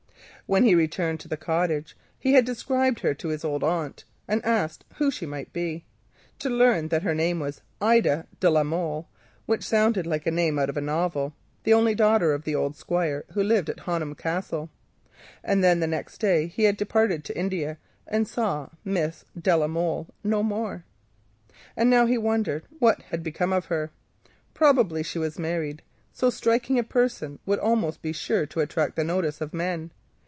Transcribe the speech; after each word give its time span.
When 0.47 0.65
he 0.65 0.75
returned 0.75 1.21
to 1.21 1.29
the 1.29 1.37
cottage 1.37 1.95
he 2.19 2.33
had 2.33 2.43
described 2.43 2.99
her 2.99 3.13
to 3.13 3.29
his 3.29 3.45
old 3.45 3.63
aunt, 3.63 4.03
and 4.27 4.43
asked 4.43 4.83
who 4.95 5.09
she 5.09 5.25
might 5.25 5.53
be, 5.53 5.85
to 6.39 6.49
learn 6.49 6.89
that 6.89 7.03
she 7.03 7.33
was 7.35 7.61
Ida 7.79 8.27
de 8.41 8.49
la 8.49 8.63
Molle 8.65 9.07
(which 9.45 9.63
sounded 9.63 10.05
like 10.05 10.27
a 10.27 10.31
name 10.31 10.59
out 10.59 10.67
of 10.69 10.75
a 10.75 10.81
novel), 10.81 11.33
the 11.63 11.71
only 11.71 11.95
daughter 11.95 12.33
of 12.33 12.43
the 12.43 12.53
old 12.53 12.75
squire 12.75 13.23
who 13.33 13.41
lived 13.41 13.69
at 13.69 13.79
Honham 13.79 14.13
Castle. 14.13 14.69
Next 15.47 16.17
day 16.17 16.47
he 16.47 16.63
had 16.63 16.77
left 16.81 16.91
for 17.27 17.33
India, 17.33 17.77
and 18.05 18.27
saw 18.27 18.67
Miss 18.83 19.23
de 19.41 19.55
la 19.55 19.67
Molle 19.67 20.07
no 20.21 20.43
more. 20.43 20.83
And 21.77 21.89
now 21.89 22.05
he 22.05 22.17
wondered 22.17 22.65
what 22.79 23.03
had 23.03 23.23
become 23.23 23.53
of 23.53 23.67
her. 23.67 23.89
Probably 24.53 25.01
she 25.01 25.17
was 25.17 25.39
married; 25.39 25.81
so 26.11 26.29
striking 26.29 26.77
a 26.77 26.83
person 26.83 27.39
would 27.45 27.55
be 27.59 27.65
almost 27.65 27.99
sure 28.17 28.45
to 28.47 28.59
attract 28.59 28.97
the 28.97 29.05
notice 29.05 29.39
of 29.39 29.53
men. 29.53 29.91